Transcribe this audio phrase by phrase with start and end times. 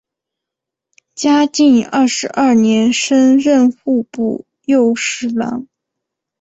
[1.13, 5.67] 嘉靖二十二年升任户部右侍郎。